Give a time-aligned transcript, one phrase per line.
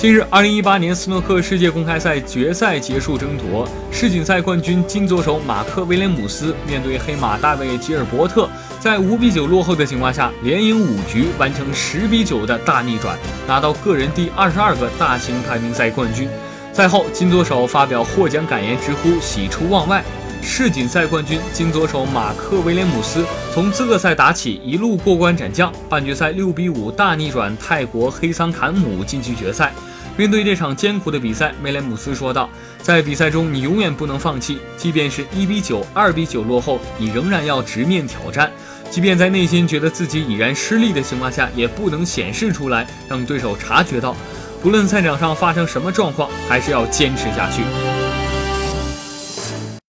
[0.00, 13.14] 近日，二零一八年斯诺克世界公开赛决赛结束争夺，世锦赛冠军金左手马克威廉姆斯面对黑马大卫吉尔伯特，在五比九落后的情况下，连赢五局，完成十比九的大逆转，
[13.46, 16.26] 拿到个人第二十二个大型排名赛冠军。
[16.72, 20.02] 赛后，金左手发表获奖感言，直呼喜出望外。
[20.42, 29.72] 世锦赛冠军金左手马克威廉姆斯从资格赛打起，一路过关斩将，半决赛六比五大逆转泰国黑桑坎姆晋级决赛。
[30.16, 32.48] 面对这场艰苦的比赛，威廉姆斯说道
[32.82, 38.50] ：“在比赛中，你永远不能放弃，即便是一比九、二比九落后，你仍然要直面挑战。
[38.90, 44.14] 即便在内心觉得自己已然失利的情况下，也不能显示出来，让对手察觉到。
[44.62, 47.62] 不论赛场上发生什么状况，还是要坚持下去。”